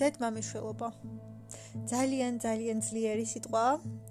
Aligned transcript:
დედმამიშვილობა 0.00 0.88
ძალიან 1.90 2.38
ძალიან 2.44 2.78
ძლიერი 2.86 3.26
სიტყვა 3.32 3.64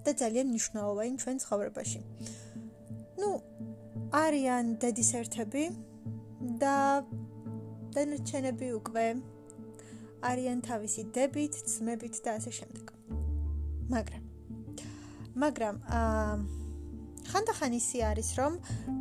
და 0.05 0.12
ძალიან 0.21 0.46
მნიშვნელოვანი 0.52 1.13
ჩვენ 1.23 1.38
ცხოვრებაში. 1.44 2.00
ну 3.21 3.29
არიან 4.23 4.66
დედის 4.82 5.11
ერთები 5.20 5.64
და 6.64 6.75
დანარჩენები 7.96 8.68
უკვე 8.80 9.05
არიან 10.30 10.59
თავისი 10.68 11.02
დებით, 11.16 11.54
ძმებით 11.71 12.15
და 12.25 12.31
ასე 12.39 12.52
შემდეგ. 12.59 12.86
მაგრამ 13.93 14.23
მაგრამ 15.43 15.75
აა 16.00 16.62
ხანდახან 17.32 17.74
ისე 17.78 18.00
არის, 18.10 18.30
რომ 18.40 18.54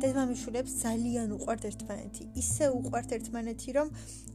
დედმამიშვილებს 0.03 0.71
ძალიან 0.83 1.29
უყვართ 1.37 1.63
ერთმანეთი. 1.69 2.23
ისე 2.41 2.65
უყვართ 2.79 3.09
ერთმანეთი, 3.17 3.69
რომ 3.77 3.87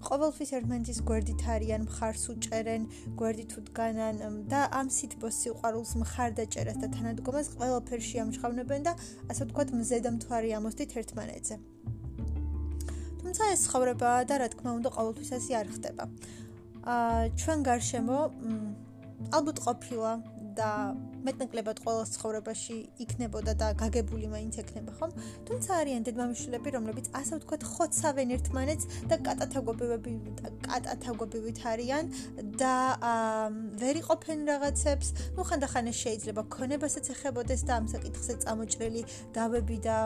ყოველთვის 0.09 0.51
ერთმანეთის 0.59 0.99
გვერდით 1.09 1.43
არიან, 1.55 1.83
მხარს 1.89 2.25
უჭერენ, 2.33 2.83
გვერდით 3.21 3.53
უდგანან 3.59 4.15
და 4.53 4.61
ამ 4.81 4.89
სიტყვის 4.99 5.37
სიყვარულს 5.43 5.93
მხარდაჭერას 6.03 6.79
და 6.83 6.89
თანადგომას 6.97 7.47
ყველაფერში 7.57 8.17
ამჟღავნებენ 8.25 8.81
და 8.89 8.93
ასე 9.31 9.43
ვთქვათ, 9.49 9.69
მზედამთვარი 9.81 10.51
ამოსდით 10.59 10.91
ერთმანეთზე. 11.03 11.57
თუმცა 13.23 13.45
ეს 13.53 13.61
ცხოვრება 13.69 14.11
და 14.29 14.35
რა 14.41 14.49
თქმა 14.53 14.71
უნდა 14.79 14.91
ყოველთვის 14.97 15.31
ასე 15.37 15.53
არ 15.61 15.69
ხდება. 15.75 16.05
აა 16.89 17.29
ჩვენ 17.41 17.59
გარშემო 17.69 18.19
ალბათ 19.37 19.59
ყოფილა 19.67 20.13
და 20.59 20.71
მეტნაკლებად 21.29 21.79
ყოველ 21.85 22.05
ცხოვრებაში 22.15 22.77
იქნებოდა 23.05 23.53
და 23.61 23.69
გაგებული 23.83 24.27
მაინც 24.33 24.55
ექნება 24.63 24.93
ხომ? 24.99 25.11
თუმცა 25.49 25.71
არიან 25.81 26.03
დედმამიშვილები, 26.09 26.69
რომლებიც 26.77 27.07
ასე 27.21 27.33
ვთქვათ, 27.39 27.63
ხოცავენ 27.73 28.29
ერთმანეთს 28.37 28.85
და 29.11 29.17
კატათაგობები 29.27 30.13
და 30.41 30.49
კატათაგობებით 30.67 31.59
არიან 31.73 32.05
და 32.61 32.75
ვერ 33.83 33.95
იყოფენ 34.03 34.39
რაღაცებს. 34.53 35.09
ნუ 35.37 35.43
ხანდახან 35.49 35.87
შეიძლება 36.03 36.43
ქონებასაც 36.55 37.05
ეხებოდეს 37.15 37.63
და 37.69 37.73
ამ 37.79 37.87
საკითხზე 37.93 38.35
წამოჭრილი 38.45 39.03
დავები 39.37 39.77
და 39.87 39.97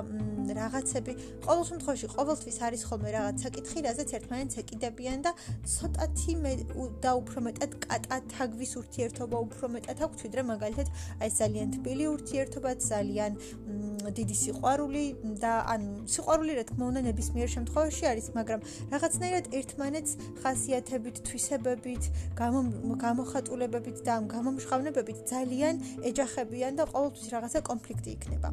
რაღაცები. 0.59 1.13
ყოველ 1.47 1.65
შემთხვევაში 1.71 2.07
ყოველთვის 2.17 2.57
არის 2.67 2.83
ხოლმე 2.89 3.11
რაღაც 3.19 3.37
საკითხი, 3.47 3.79
რაზეც 3.87 4.11
ერთმანეთს 4.19 4.55
ეკიდებიან 4.63 5.19
და 5.27 5.31
ცოტათი 5.75 6.33
და 7.03 7.11
უფრო 7.21 7.39
მეტად 7.47 7.71
კატათაგვის 7.87 8.73
ურთიერთობა 8.81 9.37
უფრო 9.47 9.67
მეტად 9.77 9.99
აქვს, 10.07 10.19
ვიდრე 10.25 10.43
მაგალითად 10.53 10.89
აი 11.21 11.31
ძალიან 11.41 11.69
თბილი 11.77 12.05
ურთიერთობა, 12.15 12.71
ძალიან 12.93 13.33
დიდი 14.17 14.35
სიყვარული 14.43 15.05
და 15.43 15.53
ან 15.73 15.83
სიყვარული 16.11 16.53
რა 16.59 16.65
თქმა 16.71 16.85
უნდა 16.91 17.01
ნებისმიერ 17.09 17.49
შემთხვევაში 17.55 18.05
არის, 18.13 18.27
მაგრამ 18.39 18.61
რაღაცნაირად 18.93 19.45
ერთმანეთს 19.59 20.13
ხასიათებით, 20.43 21.17
თვისებებით, 21.27 22.03
გამოხატულებებით 23.05 23.99
და 24.07 24.11
ამ 24.19 24.25
გამომშღავნებებით 24.35 25.19
ძალიან 25.33 25.75
ეჯახებიან 26.11 26.73
და 26.79 26.85
ყოველთვის 26.93 27.27
რაღაცა 27.35 27.61
კონფლიქტი 27.71 28.11
იქნება. 28.17 28.49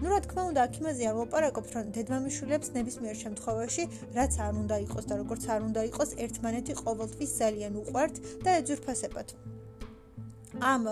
ну 0.00 0.06
რა 0.12 0.20
თქმა 0.24 0.42
უნდა, 0.50 0.60
აქ 0.66 0.74
იმაზე 0.80 1.02
არ 1.08 1.14
ვლაპარაკობთ, 1.18 1.70
რომ 1.76 1.84
დედმამიშვილებს 1.96 2.68
ნებისმიერ 2.76 3.16
შემთხვევაში 3.24 3.82
რაც 4.18 4.32
არ 4.46 4.52
უნდა 4.62 4.76
იყოს 4.86 5.04
და 5.10 5.14
როგორც 5.22 5.42
არ 5.54 5.60
უნდა 5.68 5.80
იყოს, 5.90 6.10
ერთმანეთი 6.24 6.72
ყოველთვის 6.84 7.30
ძალიან 7.40 7.72
უყვართ 7.82 8.14
და 8.44 8.50
ეძურფასებათ. 8.60 9.53
ამ 10.60 10.86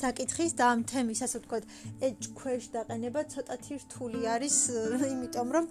საკითხის 0.00 0.52
და 0.58 0.64
ამ 0.74 0.84
თემის 0.90 1.22
ასე 1.26 1.38
ვთქვათ 1.42 1.64
ეჭქვეშ 2.08 2.68
დაყენება 2.76 3.22
ცოტათი 3.32 3.74
რთული 3.86 4.20
არის 4.34 4.56
იმიტომ 5.12 5.48
რომ 5.56 5.66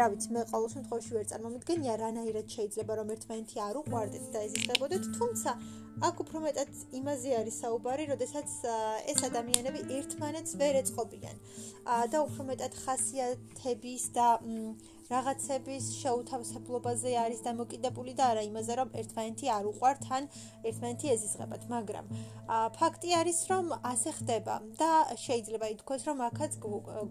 რა 0.00 0.06
ვიცი 0.12 0.28
მე 0.34 0.44
ყოველ 0.52 0.68
შემთხვევაში 0.74 1.10
ვერ 1.16 1.26
წარმომიდგენია 1.32 1.94
რანაირად 2.04 2.46
შეიძლება 2.56 2.92
რომ 3.00 3.12
ერთმანეთი 3.16 3.56
არ 3.68 3.82
უყვარდეთ 3.82 4.24
და 4.34 4.46
ეზიზღებოდეთ 4.50 5.10
თუმცა 5.18 5.50
აქ 5.96 6.18
უფრო 6.22 6.40
მეტად 6.44 6.72
იმაზე 6.98 7.30
არის 7.40 7.54
საუბარი, 7.62 8.04
როდესაც 8.12 8.50
ეს 9.12 9.20
ადამიანები 9.28 9.80
ერთმანეთს 9.96 10.52
ვერ 10.60 10.74
ეწყობიან. 10.82 11.36
და 12.12 12.18
უფრო 12.26 12.42
მეტად 12.52 12.72
ხასიათების 12.84 14.04
და 14.12 14.26
რაღაცების 15.06 15.84
შეუთავსებლობაზე 16.02 17.12
არის 17.22 17.40
დამოკიდებული 17.46 18.12
და 18.18 18.24
არა 18.32 18.42
იმაზე, 18.48 18.72
რომ 18.80 18.88
ერთმანეთი 19.00 19.46
არ 19.56 19.68
უყვართ 19.70 20.02
ან 20.16 20.24
ერთმანეთი 20.66 21.06
ეზიზღებათ, 21.14 21.62
მაგრამ 21.70 22.06
ფაქტი 22.78 23.10
არის, 23.20 23.38
რომ 23.50 23.66
ასე 23.92 24.10
ხდება 24.18 24.54
და 24.80 24.90
შეიძლება 25.26 25.66
ითქვას, 25.76 26.02
რომ 26.10 26.18
აქაც 26.30 26.52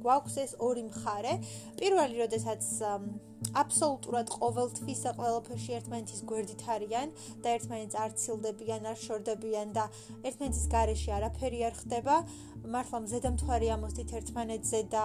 გვაქვს 0.04 0.36
ეს 0.44 0.52
ორი 0.60 0.84
მხარე. 0.90 1.34
პირველი, 1.80 2.16
როდესაც 2.24 2.64
აბსოლუტურად 3.56 4.28
ყოველთვის 4.36 5.00
და 5.06 5.12
ყველაფერში 5.20 5.72
ერთმანეთის 5.80 6.22
გვერდით 6.30 6.62
არიან 6.76 7.08
და 7.44 7.48
ერთმანეთს 7.56 7.96
არ 8.04 8.12
ცილდებიან, 8.20 8.82
არ 8.92 8.98
შორდებიან 9.06 9.70
და 9.78 9.86
ერთმანეთის 10.28 10.66
გარეშე 10.74 11.12
არაფერი 11.20 11.60
არ 11.70 11.76
ხდება. 11.80 12.16
მართლა 12.76 13.00
მზედამთვარი 13.06 13.68
ამოსდით 13.78 14.10
ერთმანეთზე 14.20 14.82
და 14.90 15.04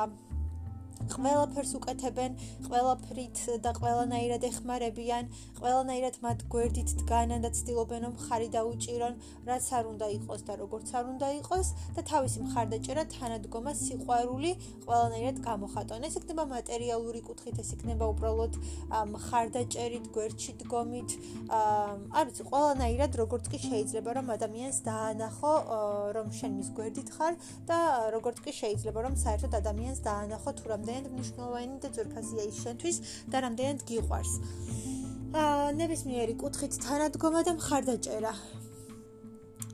ყველაფერს 1.08 1.72
უკეთებენ, 1.80 2.36
ყველაფრით 2.68 3.38
და 3.64 3.70
ყველანაირად 3.80 4.42
ეხმარებიან, 4.50 5.24
ყველანაირად 5.60 6.16
მათ 6.24 6.44
გვერდით 6.52 6.90
დგანან 7.00 7.40
და 7.44 7.50
ცდილობენ 7.56 8.00
რომ 8.06 8.14
ხარი 8.24 8.48
დაუჭირონ, 8.54 9.14
რაც 9.48 9.64
არ 9.80 9.84
უნდა 9.90 10.06
იყოს 10.20 10.40
და 10.44 10.54
როგორც 10.60 10.88
არ 11.00 11.04
უნდა 11.14 11.28
იყოს 11.40 11.68
და 11.96 12.00
თავისი 12.10 12.38
მხარდაჭერა 12.46 13.04
თანადგომა 13.16 13.72
სიყვარული 13.80 14.52
ყველანაირად 14.86 15.36
გამოხატონ. 15.40 16.00
ეს 16.04 16.14
იქნება 16.20 16.44
მატერიალური 16.54 17.20
კუთხით, 17.26 17.56
ეს 17.64 17.70
იქნება 17.74 18.04
უბრალოდ 18.12 18.52
მხარდაჭერით, 19.14 20.06
გვერდში 20.14 20.52
დგომით, 20.62 21.10
არ 21.50 22.24
ვიცი, 22.28 22.42
ყველანაირად 22.52 23.12
როგორც 23.22 23.44
კი 23.50 23.58
შეიძლება 23.66 24.10
რომ 24.20 24.26
ადამიანს 24.36 24.78
დაანახო, 24.84 25.54
რომ 26.16 26.26
შენ 26.38 26.52
მის 26.60 26.68
გვერდით 26.76 27.08
ხარ 27.16 27.34
და 27.66 27.78
როგორც 28.14 28.38
კი 28.44 28.52
შეიძლება 28.60 29.00
რომ 29.06 29.14
საერთოდ 29.24 29.52
ადამიანს 29.60 30.00
დაანახო 30.06 30.50
თუ 30.60 30.64
რამდენი 30.70 30.99
რამდენად 31.00 31.16
მნიშვნელოვანი 31.16 31.76
და 31.80 31.88
ძვირფასია 31.96 32.42
ის 32.44 32.56
შენთვის 32.60 32.96
და 33.32 33.40
რამდენად 33.44 33.84
გიყვარს. 33.88 34.32
აა 35.40 35.72
ნებისმიერი 35.80 36.34
კუთხით 36.42 36.76
თანადგომა 36.84 37.40
და 37.48 37.52
მხარდაჭერა. 37.56 38.32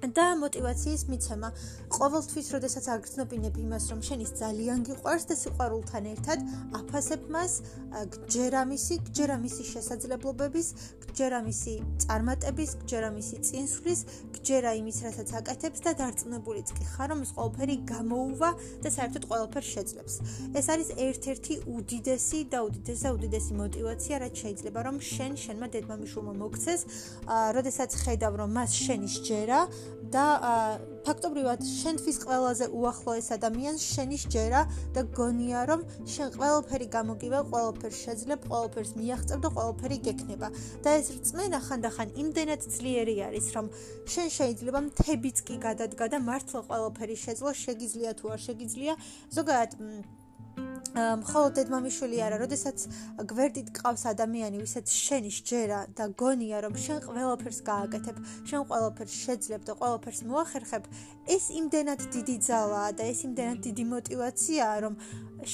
და 0.05 0.27
мотиваციის 0.37 1.03
მიცემა. 1.09 1.49
ყოველთვის, 1.97 2.47
როდესაც 2.53 2.85
აგრძნობინებ 2.95 3.55
იმას, 3.65 3.85
რომ 3.91 4.01
შენის 4.05 4.31
ძალიან 4.37 4.79
გიყვარს 4.87 5.25
და 5.31 5.35
სიყვარულთან 5.41 6.05
ერთად 6.13 6.39
აფასებ 6.81 7.23
მას, 7.33 7.53
გჯერა 8.13 8.63
მისი, 8.69 8.95
გჯერა 9.09 9.37
მისი 9.41 9.63
შესაძლებლობების, 9.73 10.69
გჯერა 11.07 11.41
მისი 11.49 11.75
წარმატების, 12.05 12.71
გჯერა 12.85 13.11
მისი 13.17 13.37
წინსვლის, 13.47 14.01
გჯერა 14.37 14.71
იმის, 14.81 14.97
რასაც 15.07 15.29
აკეთებს 15.41 15.81
და 15.87 15.91
დარწმუნებულიც 16.01 16.69
კი 16.77 16.85
ხარ, 16.93 17.09
რომ 17.17 17.21
ეს 17.25 17.31
ყველაფერი 17.37 17.77
გამოუვა 17.89 18.51
და 18.85 18.89
საერთოდ 18.97 19.25
ყველაფერს 19.31 19.69
შეძლებს. 19.77 20.15
ეს 20.61 20.67
არის 20.73 20.89
ერთ-ერთი 21.07 21.55
უდიდესი 21.73 22.41
და 22.53 22.59
უდიდესი 22.69 23.03
და 23.07 23.11
უდიდესი 23.17 23.53
мотивაცია, 23.63 24.15
რაც 24.23 24.35
შეიძლება 24.45 24.81
რომ 24.87 24.97
შენ 25.01 25.33
შენმა 25.41 25.67
დედმამიშულმა 25.73 26.35
მოგცეს, 26.37 26.81
როდესაც 27.57 27.91
ხედავ, 28.03 28.33
რომ 28.41 28.51
მას 28.57 28.71
შენი 28.77 29.09
სჯერა 29.17 29.61
და 30.15 30.27
ფაქტობრივად 31.07 31.63
შენთვის 31.67 32.17
ყველაზე 32.25 32.67
უახლოეს 32.79 33.29
ადამიანს 33.37 33.83
შენი 33.95 34.19
შეერა 34.23 34.63
და 34.95 35.03
გონია 35.19 35.61
რომ 35.71 35.85
შენ 36.15 36.29
ყველაფერი 36.39 36.87
გამოგივა, 36.97 37.41
ყველაფერს 37.51 37.99
შეძლებ, 38.07 38.47
ყველაფერს 38.51 38.93
მიაღწევ 38.99 39.39
და 39.45 39.49
ყველაფერი 39.57 39.99
გექნება. 40.07 40.49
და 40.83 40.91
ეს 40.99 41.07
რწმენა 41.17 41.59
ხანდახან 41.67 42.09
იმდენად 42.23 42.61
ძლიერი 42.75 43.17
არის, 43.29 43.47
რომ 43.57 43.67
შენ 44.13 44.29
შეიძლება 44.39 44.81
მთებიც 44.89 45.37
კი 45.47 45.55
გადადგა 45.67 46.07
და 46.13 46.19
მართლა 46.29 46.61
ყველაფერი 46.71 47.17
შეძლო, 47.27 47.51
შეგიძლია 47.65 48.11
თუ 48.19 48.27
არ 48.35 48.41
შეგიძლია. 48.47 48.95
ზოგადად 49.37 49.71
მხოლოდ 50.95 51.53
დედმამიშვილი 51.59 52.21
არა, 52.27 52.37
როდესაც 52.45 52.85
გვერდით 53.33 53.69
გყავს 53.77 54.05
ადამიანი, 54.13 54.61
ვისაც 54.63 54.87
შენი 54.93 55.31
შეერა 55.39 55.81
და 55.99 56.05
გონია, 56.23 56.63
რომ 56.67 56.79
შენ 56.85 57.01
ყველაფერს 57.07 57.61
გააკეთებ, 57.67 58.17
შენ 58.51 58.61
ყველაფერს 58.71 59.15
შეძლებ 59.27 59.63
და 59.67 59.73
ყველაფერს 59.81 60.21
მოახერხებ, 60.31 60.89
ეს 61.37 61.45
იმდენად 61.61 62.01
დიდი 62.15 62.37
ძალაა 62.49 62.91
და 62.99 63.03
ეს 63.13 63.21
იმდენად 63.27 63.59
დიდი 63.67 63.85
мотиваციაა, 63.97 64.77
რომ 64.87 64.95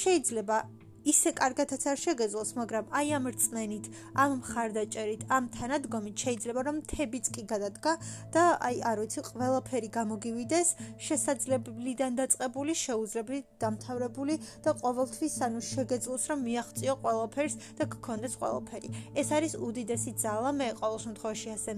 შეიძლება 0.02 0.56
ისე 1.02 1.30
კარგადაც 1.34 1.82
არ 1.92 1.98
შეგეძლოს, 1.98 2.50
მაგრამ 2.58 2.84
აი 2.94 3.08
ამ 3.18 3.24
რწმენით, 3.34 3.86
ამ 4.22 4.30
მხარდაჭერით, 4.38 5.22
ამ 5.36 5.44
თანადგომით 5.56 6.16
შეიძლება 6.22 6.60
რომ 6.68 6.76
თებიც 6.86 7.26
კი 7.34 7.42
გადადგა 7.52 7.92
და 8.34 8.42
აი 8.68 8.76
არ 8.90 8.96
ვიცი, 9.02 9.20
ყველაფერი 9.32 9.88
გამოგივიდეს 9.98 10.68
შესაძლებლიდან 11.06 12.12
დაწყებული, 12.20 12.72
შეუძლებლად 12.72 13.44
დამთავრებული 13.62 14.34
და 14.62 14.70
ყოველთვის 14.82 15.34
ანუ 15.46 15.60
შეგეძლოს 15.72 16.22
რომ 16.30 16.38
მიაღწიო 16.46 16.94
ყველაფერს 17.02 17.54
და 17.78 17.84
გქონდეს 17.92 18.34
ყველაფერი. 18.40 18.88
ეს 19.18 19.28
არის 19.36 19.52
უდიდესი 19.58 20.12
ძალა, 20.22 20.50
მე 20.58 20.68
ყოველ 20.80 20.98
შემთხვევაში 21.06 21.48
ასე 21.56 21.72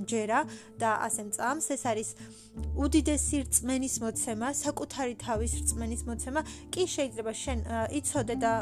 მჯერა 0.00 0.40
და 0.80 0.90
ასე 1.06 1.22
მწამს, 1.28 1.66
ეს 1.76 1.82
არის 1.90 2.08
უდიდესი 2.76 3.36
რწმენის 3.46 3.94
მოცემა, 4.04 4.48
საკუთარი 4.64 5.14
თავის 5.20 5.52
რწმენის 5.60 6.02
მოცემა. 6.08 6.40
კი 6.72 6.82
შეიძლება 6.88 7.32
შენ 7.32 7.58
იცოდე 8.00 8.34
და 8.42 8.52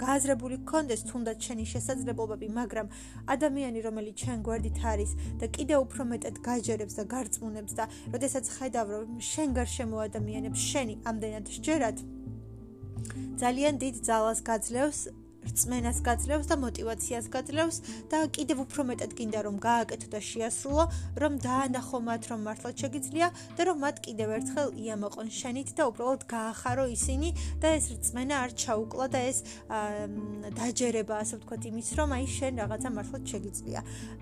გააზრებული 0.00 0.56
გქონდეს 0.64 1.02
თუნდაც 1.10 1.38
შენი 1.46 1.64
შესაძლებლობები, 1.72 2.48
მაგრამ 2.56 2.86
ადამიანი, 3.34 3.80
რომელიც 3.84 4.16
ჩვენ 4.24 4.38
გვერდით 4.48 4.78
არის 4.92 5.10
და 5.40 5.46
კიდევ 5.56 5.78
უფრო 5.84 6.02
მეტად 6.12 6.36
გაჯერებს 6.46 6.94
და 7.00 7.04
გარწმუნებს 7.14 7.72
და 7.76 7.84
როდესაც 8.14 8.44
ხედავ 8.56 8.86
რომ 8.96 9.20
შენ 9.30 9.48
გარშემო 9.60 9.96
ადამიანებს 10.08 10.60
შენი 10.72 10.94
ამდენად 11.10 11.52
შეერად 11.56 11.96
ძალიან 13.40 13.74
დიდ 13.80 13.94
ძალას 14.08 14.40
გაძლევს 14.48 15.00
რწმენას 15.48 15.98
გაძლევს 16.04 16.46
და 16.50 16.56
мотиваციას 16.60 17.26
გაძლევს 17.32 17.76
და 18.12 18.18
კიდევ 18.36 18.58
უფრო 18.66 18.80
მეტად 18.90 19.10
გინდა 19.18 19.40
რომ 19.46 19.56
გააკეთო 19.64 20.08
და 20.12 20.20
შეასრულო, 20.20 20.84
რომ 21.22 21.32
დაანახო 21.44 21.98
მათ 22.08 22.22
რომ 22.30 22.40
მართლაც 22.48 22.74
შეგიძლია 22.84 23.28
და 23.56 23.62
რომ 23.68 23.76
მათ 23.84 23.96
კიდევ 24.06 24.28
ერთხელ 24.38 24.68
იამოყონ 24.84 25.28
შენით 25.40 25.68
და 25.78 25.82
უბრალოდ 25.90 26.22
გაახარო 26.30 26.84
ისინი 26.96 27.28
და 27.62 27.68
ეს 27.78 27.84
რწმენა 27.94 28.34
არ 28.44 28.50
ჩაუკლა 28.62 29.06
და 29.14 29.20
ეს 29.30 29.38
დაჯერება, 30.60 31.14
ასე 31.24 31.34
ვთქვათ, 31.40 31.62
იმის 31.70 31.88
რომ 31.98 32.08
აი 32.16 32.26
შენ 32.36 32.52
რაღაცა 32.62 32.88
მართლაც 32.96 33.24
შეგიძლია. 33.32 33.80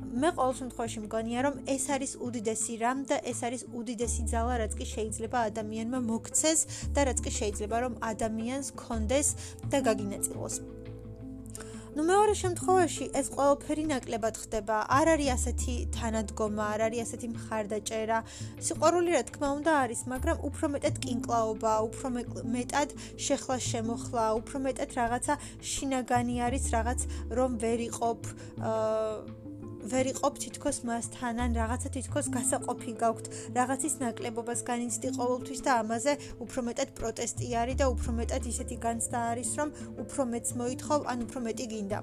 მე 0.08 0.28
ყოველ 0.38 0.54
შემთხვევაში 0.60 0.98
მგონია 1.04 1.40
რომ 1.46 1.54
ეს 1.74 1.84
არის 1.94 2.12
უდიდესი 2.26 2.74
რამ 2.82 2.98
და 3.10 3.16
ეს 3.30 3.38
არის 3.46 3.62
უდიდესი 3.78 4.22
ძალა 4.32 4.54
რაც 4.62 4.72
კი 4.78 4.86
შეიძლება 4.94 5.38
ადამიანმა 5.50 5.98
მოქცეს 6.08 6.60
და 6.94 7.00
რაც 7.08 7.18
კი 7.24 7.30
შეიძლება 7.38 7.76
რომ 7.84 7.94
ადამიანს 8.12 8.66
კონდეს 8.82 9.28
და 9.70 9.78
გაგინაწილოს. 9.88 10.77
Ну 11.96 12.04
მეორე 12.04 12.34
შემთხვევაში 12.42 13.06
ეს 13.20 13.30
ყველაფერი 13.32 13.84
ნაკლებად 13.92 14.34
ხდება. 14.42 14.76
არ 14.98 15.06
არის 15.14 15.28
ასეთი 15.36 15.74
თანადგომა, 15.96 16.64
არ 16.74 16.80
არის 16.86 17.00
ასეთი 17.04 17.28
მხარდაჭერა. 17.34 18.18
სიყვარული 18.66 19.10
რა 19.16 19.22
თქმა 19.30 19.48
უნდა 19.58 19.72
არის, 19.84 20.00
მაგრამ 20.12 20.36
უფრო 20.48 20.66
მეტად 20.74 20.94
კინკლაობა, 21.04 21.72
უფრო 21.88 22.06
მეტად 22.56 22.88
შეხლა 23.26 23.56
შემოხლა, 23.70 24.24
უფრო 24.40 24.56
მეტად 24.66 24.90
რაღაცა 24.98 25.34
შინაგანი 25.72 26.36
არის, 26.46 26.64
რაღაც 26.76 27.00
რომ 27.38 27.50
ვერ 27.62 27.78
იყოფ 27.88 28.20
აა 28.58 29.37
ვერ 29.88 30.08
იყოფ 30.12 30.34
თითქოს 30.44 30.78
მასთან 30.88 31.40
ან 31.44 31.50
რაღაცა 31.60 31.88
თითქოს 31.96 32.26
გასაყოფი 32.36 32.92
გაქვთ. 33.02 33.26
რაღაცის 33.58 33.94
ნაკლებობას 34.04 34.60
განიცდი 34.70 35.08
ყოველთვის 35.18 35.60
და 35.66 35.72
ამაზე 35.82 36.12
უფრო 36.44 36.60
მეტად 36.68 36.88
პროტესტი 36.98 37.46
არის 37.62 37.78
და 37.80 37.86
უფრო 37.94 38.10
მეტად 38.20 38.42
ისეთი 38.52 38.76
განცდა 38.84 39.18
არის 39.32 39.50
რომ 39.58 39.68
უფრო 40.04 40.22
მეც 40.32 40.46
მოითხოვ 40.60 41.00
ან 41.12 41.18
უფრო 41.26 41.38
მეტი 41.48 41.66
გინდა. 41.72 42.00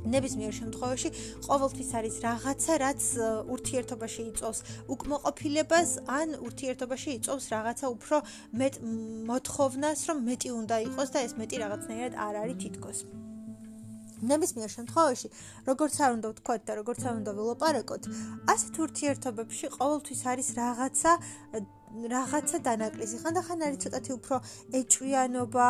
ნებისმიერ 0.00 0.52
შემთხვევაში 0.56 1.08
ყოველთვის 1.44 1.90
არის 2.00 2.14
რაღაცა 2.24 2.74
რაც 2.84 3.02
ურთიერთობაში 3.54 4.22
იწოვს 4.30 4.60
უკმოყოფილებას 4.94 5.90
ან 6.18 6.28
ურთიერთობაში 6.40 7.10
იწოვს 7.20 7.46
რაღაცა 7.54 7.86
უფრო 7.96 8.16
მეტ 8.60 8.74
მოთხოვნას 9.32 10.00
რომ 10.08 10.18
მეტი 10.28 10.50
უნდა 10.60 10.76
იყოს 10.88 11.08
და 11.14 11.18
ეს 11.26 11.32
მეტი 11.40 11.56
რაღაცნაირად 11.64 12.14
არ 12.28 12.34
არის 12.44 12.56
თითქოს 12.64 12.98
ნებისმიერ 14.20 14.70
შემთხვევაში, 14.76 15.28
როგორც 15.70 15.94
არ 16.04 16.10
უნდა 16.16 16.26
ვთქვათ 16.32 16.60
და 16.68 16.72
როგორც 16.80 17.00
არ 17.08 17.14
უნდა 17.20 17.32
ველაპარაკოთ, 17.38 18.02
ასეთ 18.52 18.74
ურთიერთობებში 18.84 19.66
ყოველთვის 19.80 20.20
არის 20.30 20.48
რაღაცა 20.60 21.12
რაღაცა 21.90 22.58
დანაკლისი. 22.66 23.16
ხანდახან 23.22 23.58
არის 23.66 23.78
ცოტათი 23.82 24.10
უფრო 24.14 24.36
ეჭვიანობა, 24.78 25.66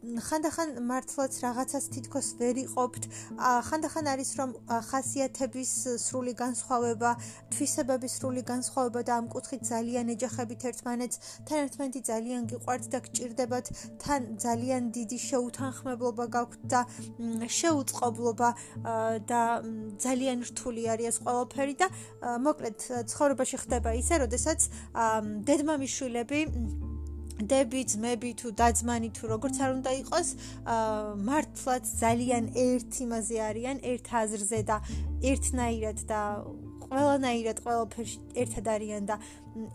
ხანდახან 0.00 0.80
მართლაც 0.88 1.34
რაღაცას 1.44 1.84
თითქოს 1.92 2.28
ვერ 2.40 2.56
იყოფთ. 2.64 3.02
ხანდახან 3.36 4.06
არის 4.08 4.30
რომ 4.40 4.50
ხასიათების 4.88 5.72
სრული 6.00 6.32
განსხვავება, 6.40 7.10
თვისებების 7.52 8.12
სრული 8.16 8.42
განსხვავება 8.48 9.00
და 9.04 9.12
ამ 9.20 9.26
კუთხით 9.28 9.62
ძალიან 9.68 10.06
ეჯახებით 10.16 10.62
ერთმანეთს, 10.72 11.16
თან 11.44 11.58
ერთმანეთი 11.68 12.00
ძალიან 12.10 12.42
გიყვართ 12.48 12.84
და 12.88 12.98
გჭირდებათ, 13.04 13.66
თან 14.00 14.20
ძალიან 14.40 14.82
დიდი 14.96 15.18
შეუთანხმებლობა 15.20 16.24
გაქვთ 16.36 16.60
და 16.72 16.80
შეუწყობლობა 17.60 18.48
და 19.28 19.42
ძალიან 20.00 20.38
რთული 20.48 20.82
არის 20.88 21.06
ეს 21.12 21.16
ყველაფერი 21.24 21.74
და 21.76 21.88
მოკლედ 22.40 22.78
ცხოვრებაში 23.04 23.56
ხდება 23.68 23.90
ისე, 24.00 24.14
როდესაც 24.24 24.60
დედმამიშვილები 25.44 26.40
დები, 27.40 27.80
ძმები 27.92 28.30
თუ 28.40 28.48
დაძმანი 28.60 29.10
თუ 29.16 29.24
როგორც 29.32 29.56
არ 29.64 29.70
უნდა 29.80 29.92
იყოს, 30.00 30.28
მართლაც 31.28 31.84
ძალიან 32.00 32.44
ერთ 32.64 32.90
იმაზე 33.04 33.36
არიან, 33.48 33.76
ერთ 33.92 34.06
აზრზე 34.20 34.60
და 34.70 34.76
ერთნაირად 35.32 35.98
და 36.10 36.20
ყველანაირად 36.90 37.58
ყველაფერში 37.64 38.18
ერთად 38.42 38.66
არიან 38.74 39.04
და 39.06 39.16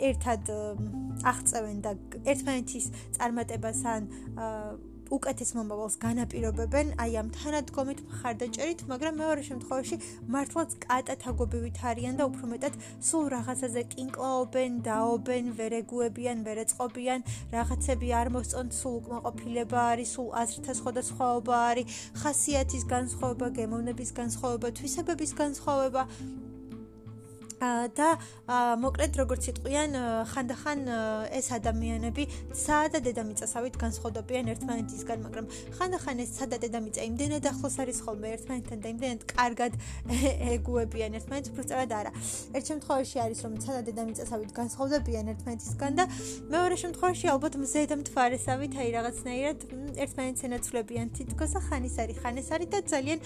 ერთად 0.04 0.52
აღწევენ 1.32 1.78
და 1.86 1.92
ერთმანეთის 2.28 2.86
წარმატებას 3.16 3.80
ან 3.88 4.12
აა 4.36 4.95
უკეთეს 5.14 5.52
მომავალს 5.58 5.96
განაპირობებენ 6.02 6.88
აი 7.04 7.12
ამ 7.22 7.28
თანადგომით 7.36 8.00
მხარდაჭერით, 8.10 8.80
მაგრამ 8.92 9.20
მეორე 9.22 9.44
შემთხვევაში 9.50 9.98
მართლაც 10.36 10.70
კატათაგობივით 10.86 11.78
არიან 11.92 12.16
და 12.20 12.28
უფრო 12.30 12.46
მეტად 12.54 12.74
სულ 13.10 13.26
რაღაცაზე 13.36 13.82
კინკლაობენ, 13.94 14.72
დაობენ, 14.90 15.52
ვერეგუებიან, 15.60 16.38
ვერეწყობიან, 16.48 17.20
რაღაცები 17.54 18.08
არ 18.22 18.34
მოსწონთ, 18.38 18.72
სულ 18.80 18.96
უკმაყოფილება 19.02 19.80
არის, 19.94 20.16
სულ 20.16 20.30
აზრთა 20.42 20.74
სხვადასხვაობა 20.82 21.56
არის, 21.70 21.86
ხასიათის 22.24 22.84
განსხვავება, 22.96 23.48
გემოვნების 23.62 24.12
განსხვავება, 24.22 24.68
თვისებების 24.82 25.32
განსხვავება 25.38 26.10
და 27.62 28.10
მოკლედ 28.84 29.20
როგორც 29.22 29.44
იტყვიან 29.56 29.92
ხანდახან 30.32 30.80
ეს 31.40 31.48
ადამიანები 31.56 32.24
საადა 32.52 33.00
დედამიწასავით 33.06 33.76
განსხვავდებიან 33.80 34.52
ერთმანეთისგან 34.56 35.20
მაგრამ 35.26 35.46
ხანდახან 35.80 36.20
ეს 36.26 36.32
საადა 36.40 36.58
დედამიწა 36.66 37.02
იმდენად 37.10 37.46
ახლოს 37.52 37.76
არის 37.80 38.00
ხოლმე 38.06 38.28
ერთმანეთთან 38.36 38.80
და 38.84 38.88
იმდენად 38.96 39.22
კარგად 39.30 39.74
ეგუებიან. 40.56 41.16
ერთმანეთს 41.20 41.50
უბრალოდ 41.54 41.92
არა. 42.00 42.12
ერთ 42.56 42.66
შემთხვევაში 42.72 43.18
არის 43.26 43.40
რომ 43.46 43.54
საადა 43.66 43.82
დედამიწასავით 43.90 44.52
განსხვავდებიან 44.60 45.26
ერთმანეთისგან 45.34 45.92
და 46.00 46.06
მეორე 46.54 46.76
შემთხვევაში 46.84 47.26
ალბათ 47.34 47.54
მზე 47.64 47.82
და 47.92 47.96
მთვარესავით 48.02 48.74
აი 48.82 48.90
რაღაცნაირად 48.98 49.60
ერთმანეთს 50.06 50.42
ენაცვლებიან 50.48 51.08
თითქოს 51.18 51.54
ხანის 51.68 51.96
არის 52.04 52.18
ხანეს 52.24 52.50
არის 52.56 52.70
და 52.76 52.80
ძალიან 52.92 53.20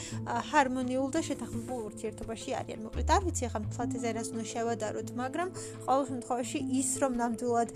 ჰარმონიულ 0.49 1.09
და 1.15 1.19
შეთანხმებულ 1.29 1.79
ურთიერთობაში 1.89 2.49
არიან. 2.59 2.79
მოკლედ 2.85 3.09
არ 3.09 3.21
ვიცი 3.25 3.43
ახლა 3.49 3.59
თვალთ 3.73 3.91
ეს 3.99 4.03
რას 4.19 4.29
უნდა 4.35 4.45
შევადაროთ, 4.53 5.09
მაგრამ 5.15 5.49
ყოველ 5.87 6.03
შემთხვევაში 6.11 6.59
ის 6.79 6.89
რომ 7.01 7.13
ნამდვილად 7.23 7.69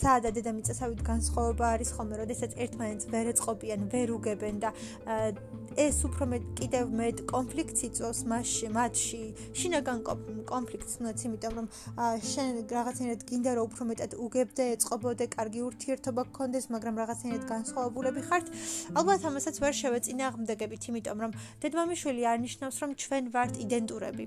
საადა 0.00 0.30
დედამიწასავით 0.36 1.00
განსხვავება 1.04 1.66
არის 1.76 1.90
ხოლმე, 1.96 2.14
როდესაც 2.22 2.50
ერთმანეთს 2.64 3.04
ვერ 3.12 3.26
ეწყობიან, 3.32 3.80
ვერ 3.92 4.08
უგებენ 4.16 4.56
და 4.64 4.70
ეს 5.72 6.04
უფრო 6.04 6.24
მეტ 6.32 6.44
კიდევ 6.58 6.84
მეტ 7.00 7.16
კონფლიქტს 7.32 7.80
იწვევს 7.88 8.20
მასში, 8.28 8.66
მათში, 8.76 9.22
შინაგან 9.56 9.98
კონფლიქტს, 10.52 10.96
თუნდაც 11.00 11.24
იმიტომ 11.28 11.52
რომ 11.58 11.66
შენ 12.32 12.48
რაღაცნაირად 12.76 13.24
გინდა 13.28 13.50
რომ 13.56 13.64
უფრო 13.72 13.82
მეტად 13.88 14.12
უგებდე, 14.20 14.64
ეწყობოდე, 14.76 15.24
კარგი 15.32 15.60
ურთიერთობა 15.68 16.22
გქონდეს, 16.28 16.68
მაგრამ 16.76 16.94
რაღაცნაირად 17.02 17.44
განსხვავებულები 17.52 18.20
ხართ. 18.28 18.46
ალბათ 19.00 19.20
ამასაც 19.32 19.56
ვერ 19.64 19.74
შევეწინააღმდეგებით, 19.80 20.82
იმიტომ 20.92 21.18
რომ 21.24 21.32
დედმამიშვილი 21.64 22.22
არ 22.32 22.38
ნიშნავს 22.44 22.76
რომ 22.84 22.90
ჩვენ 23.00 23.24
ვართ 23.32 23.52
იდენტურები. 23.64 24.24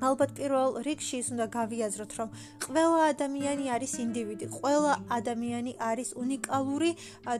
ალბათ 0.00 0.30
პირველ 0.38 0.80
რიგში 0.86 1.16
ის 1.20 1.28
უნდა 1.34 1.46
გავიაზროთ, 1.52 2.12
რომ 2.20 2.28
ყველა 2.64 3.00
ადამიანი 3.12 3.64
არის 3.76 3.92
ინდივიდი, 4.04 4.46
ყველა 4.56 4.92
ადამიანი 5.18 5.72
არის 5.90 6.08
უნიკალური 6.16 6.90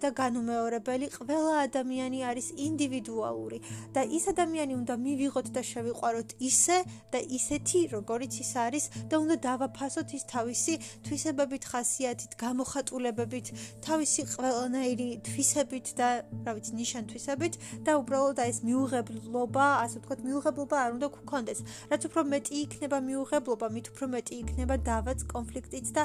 და 0.05 0.09
განუმეორებელი, 0.21 1.07
ყველა 1.17 1.55
ადამიანი 1.67 2.21
არის 2.31 2.47
ინდივიდუალური 2.69 3.59
და 3.97 4.03
ის 4.05 4.25
ადამიანი 4.33 4.75
უნდა 4.81 4.95
მივიღოთ 5.07 5.47
და 5.57 5.63
შევიყვაროთ 5.71 6.31
ისე 6.51 6.79
და 7.13 7.19
ისეთი, 7.39 7.81
როგორიც 7.97 8.33
ის 8.45 8.53
არის 8.67 8.85
და 9.09 9.15
უნდა 9.25 9.37
დავაფასოთ 9.49 10.09
ის 10.19 10.25
თავისი 10.35 10.75
თვისებებით, 11.07 11.63
ხასიათით, 11.71 12.33
გამოხატულებებით, 12.45 13.47
თავისი 13.87 14.21
ყველანაირი 14.37 15.09
თვისებით 15.27 15.87
და, 15.97 16.09
რა 16.45 16.53
ვიცი, 16.57 16.73
ნიშან 16.81 17.05
თვისებით 17.11 17.55
და 17.87 17.93
უბრალოდ 18.01 18.39
ეს 18.45 18.59
მიუღებლობა, 18.69 19.67
ასე 19.85 19.97
ვთქვათ, 20.01 20.21
მიუღებლობა 20.29 20.77
არ 20.85 20.91
უნდა 20.97 21.09
გქონდეს. 21.17 21.59
რაც 21.91 22.03
უფრო 22.11 22.21
მეტი 22.31 22.50
მეტი 22.51 22.67
იქნება 22.67 22.99
მიუღებლობა, 23.07 23.67
მით 23.71 23.87
უფრო 23.95 24.07
მეტი 24.11 24.35
იქნება 24.43 24.75
დავაც 24.83 25.23
კონფლიქტიც 25.31 25.87
და 25.95 26.03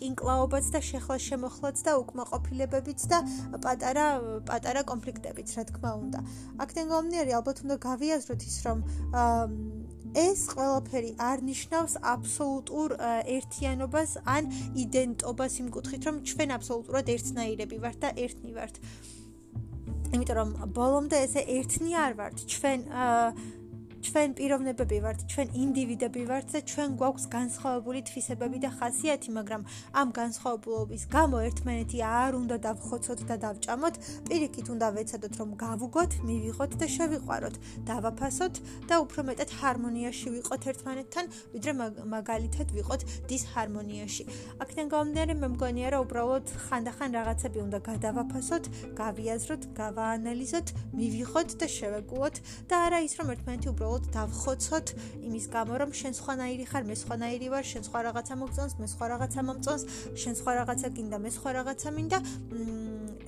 კინკლაობაც 0.00 0.64
და 0.72 0.80
შეხლა 0.80 1.16
შემოხლაც 1.20 1.76
და 1.84 1.92
უკმაყოფილებებიც 2.00 3.00
და 3.12 3.18
პატარა 3.60 4.06
პატარა 4.48 4.82
კონფლიქტებიც, 4.88 5.48
რა 5.52 5.64
თქმა 5.68 5.90
უნდა. 5.92 6.18
აქედან 6.56 6.86
გამომდინარე, 6.88 7.30
ალბათ 7.36 7.56
უნდა 7.68 7.76
გავიაზროთ 7.84 8.40
ის, 8.48 8.56
რომ 8.64 8.78
ეს 10.16 10.40
ყველაფერი 10.56 11.10
არ 11.20 11.38
ნიშნავს 11.52 11.92
აბსოლუტურ 12.00 12.88
ერთიანობას 13.36 14.10
ან 14.24 14.42
იდენტობას 14.72 15.52
იმ 15.60 15.68
კუთხით, 15.76 16.02
რომ 16.08 16.16
ჩვენ 16.32 16.48
აბსოლუტურად 16.56 17.06
ერთნაირები 17.12 17.76
ვართ 17.84 17.98
და 18.00 18.08
ერთნი 18.24 18.52
ვართ. 18.56 18.74
იმიტომ 20.12 20.36
რომ 20.36 20.50
ბოლომდე 20.76 21.16
ესე 21.24 21.40
ერთნი 21.48 21.92
არ 21.96 22.12
ვართ. 22.20 22.36
ჩვენ 22.44 22.80
აა 22.92 23.60
ჩვენ 24.02 24.32
პიროვნებები 24.34 24.98
ვართ, 25.04 25.20
ჩვენ 25.30 25.48
ინდივიდები 25.62 26.22
ვართ 26.26 26.46
და 26.52 26.60
ჩვენ 26.66 26.90
გვაქვს 26.98 27.24
განსხვავებული 27.30 28.00
თვისებები 28.08 28.58
და 28.64 28.70
ხასიათი, 28.74 29.30
მაგრამ 29.38 29.62
ამ 29.94 30.08
განსხვავებულობის 30.18 31.02
გამო 31.14 31.36
ერთმანეთი 31.46 31.98
არ 32.02 32.32
უნდა 32.42 32.56
დავხოცოთ 32.66 33.20
და 33.30 33.36
დავჭამოთ, 33.44 33.94
პირიქით 34.26 34.66
უნდა 34.74 34.88
ვეცადოთ 34.96 35.34
რომ 35.38 35.50
გავუგოთ, 35.62 36.12
მივიღოთ 36.26 36.72
და 36.82 36.86
შევიყვაროთ, 36.96 37.56
დავაფასოთ 37.86 38.54
და 38.90 38.94
უფრო 39.06 39.20
მეტად 39.30 39.50
ჰარმონიაში 39.62 40.28
ვიყოთ 40.34 40.62
ერთმანეთთან, 40.72 41.24
ვიდრე 41.54 41.72
მაგალითად 42.16 42.68
ვიყოთ 42.74 43.00
დისჰარმონიაში. 43.30 44.22
აქედან 44.58 44.86
გამომდინარე, 44.92 45.32
მე 45.38 45.48
მგონია 45.54 45.88
რომ 45.94 46.02
უბრალოდ 46.02 46.46
ხანდახან 46.66 47.10
რაღაცები 47.22 47.58
უნდა 47.66 47.78
გადავაფასოთ, 47.86 48.64
გავიაზროთ, 48.98 49.62
გავაანალიზოთ, 49.78 50.66
მივიღოთ 50.98 51.48
და 51.62 51.66
შევეგუოთ 51.78 52.36
და 52.66 52.76
არა 52.90 52.98
ის 53.06 53.14
რომ 53.22 53.28
ერთმანეთი 53.36 53.68
უბრალოდ 53.72 53.91
უბრალოდ 53.92 54.08
დავხოცოთ 54.16 54.86
იმის 55.28 55.46
გამო 55.52 55.76
რომ 55.76 55.90
შენ 55.92 56.14
სხვანაირი 56.16 56.64
ხარ, 56.64 56.84
მე 56.88 56.96
სხვანაირი 56.96 57.48
ვარ, 57.52 57.64
შენ 57.68 57.82
სხვა 57.88 58.00
რაღაცა 58.08 58.34
მოგწონს, 58.40 58.74
მე 58.80 58.86
სხვა 58.88 59.06
რაღაცა 59.12 59.40
მომწონს, 59.48 59.82
შენ 60.16 60.34
სხვა 60.40 60.52
რაღაცა 60.56 60.88
გინდა, 60.96 61.16
მე 61.20 61.30
სხვა 61.36 61.50
რაღაცა 61.60 61.88
მინდა. 61.92 62.18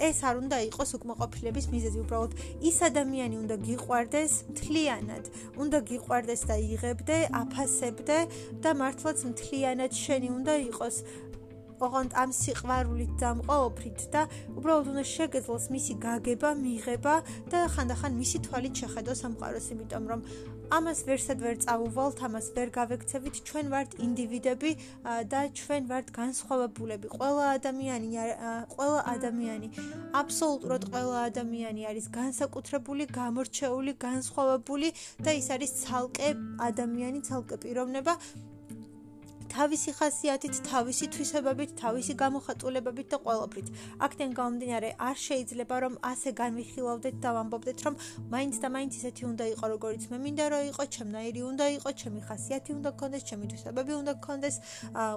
ეს 0.09 0.19
არ 0.25 0.35
უნდა 0.41 0.57
იყოს 0.69 0.91
უკმაყოფილების 0.97 1.67
მიზეზი, 1.75 1.99
უბრალოდ 2.05 2.33
ის 2.65 2.77
ადამიანი 2.89 3.37
უნდა 3.45 3.57
გიყვარდეს 3.69 4.33
მთლიანად, 4.51 5.25
უნდა 5.61 5.79
გიყვარდეს 5.91 6.41
და 6.49 6.57
იღებდე, 6.73 7.17
აფასებდე 7.45 8.19
და 8.65 8.71
მართლაც 8.81 9.19
მთლიანად 9.31 9.93
შენი 9.93 10.29
უნდა 10.39 10.55
იყოს. 10.73 10.97
ოღონდ 11.83 12.15
ამ 12.15 12.31
სიყვარულით 12.33 13.13
დამყოლოფრით 13.21 14.01
და 14.15 14.23
უბრალოდ 14.57 14.87
უნდა 14.95 15.05
შეგეძლოს 15.11 15.65
მისი 15.75 15.95
გაგება, 16.05 16.51
მიღება 16.65 17.15
და 17.51 17.61
ხანდახან 17.75 18.13
მისი 18.21 18.39
თვალით 18.47 18.75
შეხედო 18.83 19.13
სამყაროს, 19.23 19.67
იმიტომ 19.75 20.05
რომ 20.11 20.21
ამას 20.73 21.01
ვერსად 21.09 21.39
ვერ 21.45 21.57
წავუვალთ, 21.65 22.21
ამას 22.29 22.47
ვერ 22.57 22.69
გავექცევით, 22.73 23.35
ჩვენ 23.49 23.67
ვართ 23.75 23.91
ინდივიდები 24.07 24.71
და 25.33 25.41
ჩვენ 25.61 25.83
ვართ 25.91 26.09
განსხვავებულები. 26.17 27.07
ყველა 27.17 27.45
ადამიანი, 27.59 28.09
ყველა 28.73 29.01
ადამიანი, 29.15 29.69
აბსოლუტურად 30.21 30.83
ყველა 30.95 31.19
ადამიანი 31.31 31.83
არის 31.91 32.07
განსაკუთრებული, 32.21 33.05
გამორჩეული, 33.13 33.93
განსხვავებული 34.09 34.89
და 35.21 35.31
ის 35.37 35.47
არის 35.51 35.71
ცალკე 35.85 36.29
ადამიანი, 36.71 37.21
ცალკე 37.29 37.57
პიროვნება, 37.65 38.17
თავისი 39.55 39.93
ხასიათით, 39.95 40.57
თავისი 40.67 41.07
თვისებებით, 41.15 41.71
თავისი 41.79 42.15
გამოხატულებებით 42.19 43.07
და 43.13 43.19
ყველაფრით. 43.23 43.69
აქედან 44.03 44.31
გამომდინარე, 44.35 44.89
არ 44.99 45.17
შეიძლება 45.27 45.77
რომ 45.85 45.95
ასე 46.11 46.31
განვიხილავდეთ 46.41 47.17
და 47.23 47.31
ვამბობდეთ, 47.39 47.79
რომ 47.87 47.95
მაინც 48.35 48.55
და 48.59 48.69
მაინც 48.75 48.93
ისეთი 48.99 49.23
უნდა 49.31 49.45
იყოს, 49.55 49.69
როგორიც 49.75 50.03
მე 50.11 50.19
მინდა 50.25 50.45
რომ 50.51 50.63
იყოს, 50.75 50.89
ჩემნაირი 50.97 51.41
უნდა 51.51 51.65
იყოს, 51.77 51.95
ჩემი 52.03 52.21
ხასიათი 52.27 52.71
უნდა 52.79 52.91
გქონდეს, 52.99 53.23
ჩემი 53.31 53.45
თვისებები 53.55 53.93
უნდა 54.03 54.13
გქონდეს, 54.19 54.57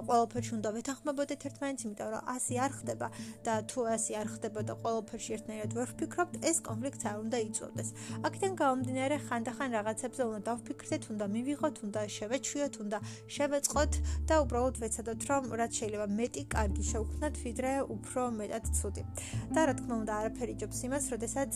ყველაფერში 0.06 0.52
უნდა 0.58 0.68
ვეთანხმებოდეთ 0.78 1.40
ერთმანეთს, 1.48 1.82
იმიტომ 1.88 2.08
რომ 2.14 2.22
ასე 2.38 2.54
არ 2.62 2.72
ხდება 2.78 3.06
და 3.42 3.54
თუ 3.66 3.80
ასე 3.98 4.12
არ 4.22 4.28
ხდება 4.38 4.60
და 4.70 4.74
ყველაფერში 4.78 5.30
ერთნაირად 5.34 5.70
ვერ 5.74 5.88
ვფიქრობთ, 5.98 6.34
ეს 6.46 6.56
კონფლიქტი 6.68 7.04
არ 7.10 7.16
უნდა 7.26 7.38
იწოვდეს. 7.48 7.88
აქედან 8.22 8.52
გამომდინარე, 8.62 9.16
ხანდახან 9.26 9.68
რაღაცებზე 9.78 10.22
უნდა 10.28 10.40
დავფიქრდეთ, 10.46 11.02
უნდა 11.12 11.24
მივიღოთ, 11.34 11.76
უნდა 11.88 12.00
შევეჩვიოთ, 12.16 12.74
უნდა 12.86 12.98
შევეწყოთ 13.34 13.92
და 14.28 14.36
უბრალოდ 14.44 14.76
ვეცადოთ 14.82 15.20
რომ 15.28 15.44
რაც 15.60 15.72
შეიძლება 15.80 16.06
მეტი 16.18 16.42
კარგი 16.52 16.84
შევქმნათ 16.90 17.34
ვიდრე 17.44 17.72
უფრო 17.96 18.22
მეტად 18.38 18.64
ცუდი. 18.76 19.02
და 19.56 19.60
რა 19.68 19.74
თქმა 19.78 19.94
უნდა 20.02 20.12
არაფერი 20.20 20.54
ჯობს 20.60 20.78
იმას, 20.88 21.04
როდესაც 21.14 21.52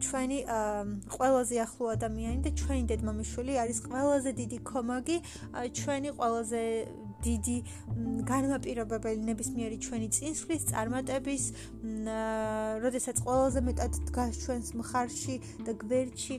ჩვენი 0.00 0.38
ყველაზე 1.14 1.56
ახლო 1.66 1.86
ადამიანი 1.96 2.40
და 2.46 2.50
ჩვენი 2.60 2.82
დედმამიშვილი 2.92 3.54
არის 3.62 3.78
ყველაზე 3.90 4.30
დიდი 4.40 4.58
კომაგი, 4.72 5.16
ჩვენი 5.80 6.10
ყველაზე 6.16 6.62
დიდი 7.24 7.56
განმაპირობებელი 8.28 9.22
ნებისმიერი 9.28 9.76
ჩვენი 9.84 10.08
წინსვლის 10.16 10.62
წარმატების, 10.70 11.44
როდესაც 12.84 13.16
ყველაზე 13.26 13.60
მეტად 13.68 13.92
დგას 14.10 14.40
ჩვენს 14.44 14.68
მხარში 14.80 15.36
და 15.66 15.72
გვერდში 15.82 16.36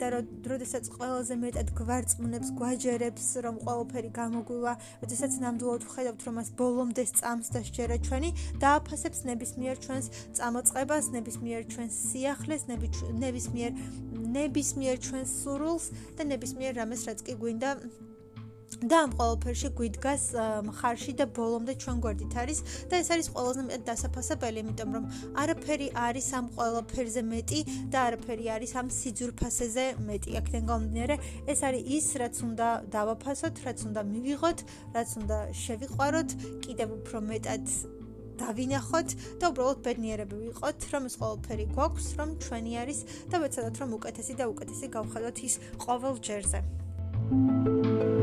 და 0.00 0.06
როდესაც 0.52 0.84
ყველაზე 0.96 1.34
მეტად 1.42 1.68
გვარწმუნებს, 1.78 2.48
გვაჯერებს, 2.58 3.26
რომ 3.44 3.60
ყველაფერი 3.64 4.10
გამოგვივა, 4.20 4.72
როდესაც 5.02 5.32
ნამდვილად 5.42 5.82
ვხედავთ, 5.88 6.20
რომ 6.26 6.34
მას 6.40 6.48
ბოლომდე 6.58 7.04
წამს 7.18 7.48
და 7.52 7.60
შეერა 7.66 7.96
ჩვენი 8.06 8.30
და 8.62 8.68
აფასებს 8.78 9.20
ნებისმიერ 9.28 9.76
ჩვენს 9.84 10.06
წამოწყებას, 10.38 11.04
ნებისმიერ 11.16 11.62
ჩვენს 11.72 11.94
სიახლეს, 12.12 12.62
ნებისმიერ 12.68 13.72
ნებისმიერ 14.32 14.96
ჩვენს 15.06 15.30
სურვილს 15.42 15.86
და 16.16 16.22
ნებისმიერ 16.32 16.78
რამეს 16.80 17.04
რაც 17.08 17.20
კი 17.26 17.36
გვინდა 17.42 17.70
და 18.82 18.96
ამ 19.06 19.12
ყოველფერში 19.14 19.68
გვიდგას 19.78 20.24
მხარში 20.66 21.12
და 21.18 21.26
ბოლომდე 21.36 21.74
ჩვენ 21.82 21.98
გვერდით 22.02 22.34
არის 22.42 22.58
და 22.90 22.98
ეს 22.98 23.08
არის 23.14 23.28
ყველაზე 23.34 23.62
მეტად 23.68 23.84
დასაფასებელი, 23.88 24.58
იმიტომ 24.64 24.90
რომ 24.96 25.04
არაფერი 25.42 25.88
არის 26.06 26.28
ამ 26.38 26.46
ყოველფერზე 26.56 27.22
მეტი 27.30 27.60
და 27.94 27.98
არაფერი 28.08 28.46
არის 28.56 28.72
ამ 28.82 28.86
სიძურფასეზე 28.98 29.86
მეტი. 30.08 30.30
აქედან 30.42 30.64
გამომდინარე, 30.70 31.16
ეს 31.46 31.60
არის 31.62 31.82
ის, 31.96 32.06
რაც 32.22 32.36
უნდა 32.42 32.68
დავაფასოთ, 32.90 33.54
რაც 33.66 33.78
უნდა 33.86 34.00
მივიღოთ, 34.12 34.58
რაც 34.96 35.10
უნდა 35.22 35.38
შევიყვაროთ, 35.62 36.30
კიდევ 36.66 36.88
უფრო 36.98 37.18
მეტად 37.30 37.64
დავინახოთ 38.42 39.08
და 39.38 39.44
უბრალოდ 39.52 39.78
ბედნიერები 39.86 40.36
ვიყოთ, 40.42 40.78
რომ 40.92 41.02
ეს 41.06 41.14
ყოველფერი 41.22 41.66
გვაქვს, 41.76 42.06
რომ 42.18 42.28
ჩვენი 42.42 42.72
არის 42.82 42.98
და 43.30 43.36
ვეცადოთ 43.44 43.76
რომ 43.82 43.90
უკეთესი 43.98 44.34
და 44.40 44.44
უკეთესი 44.50 44.86
გავხადოთ 44.96 45.36
ის 45.46 45.54
ყოველ 45.84 46.14
ჯერზე. 46.26 46.60
thank 47.32 47.66
you 47.66 48.21